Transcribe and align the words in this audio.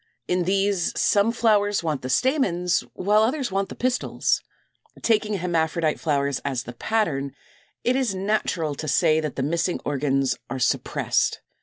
In 0.27 0.45
these 0.45 0.99
some 0.99 1.31
flowers 1.31 1.83
want 1.83 2.01
the 2.01 2.09
stamens, 2.09 2.79
while 2.95 3.21
others 3.21 3.51
want 3.51 3.69
the 3.69 3.75
pistils. 3.75 4.41
Taking 5.03 5.35
hermaphrodite 5.35 5.99
flowers 5.99 6.39
as 6.43 6.63
the 6.63 6.73
pattern, 6.73 7.33
it 7.83 7.95
is 7.95 8.15
natural 8.15 8.73
to 8.73 8.87
say 8.87 9.19
that 9.19 9.35
the 9.35 9.43
missing 9.43 9.79
organs 9.85 10.39
are 10.49 10.57
suppressed. 10.57 11.41